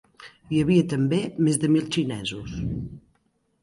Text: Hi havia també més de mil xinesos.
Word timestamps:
Hi 0.55 0.61
havia 0.61 0.85
també 0.95 1.21
més 1.49 1.63
de 1.67 1.71
mil 1.77 1.87
xinesos. 1.99 2.61